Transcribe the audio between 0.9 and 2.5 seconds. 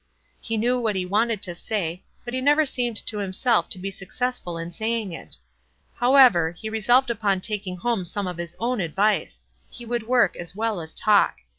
he wanted to say, but he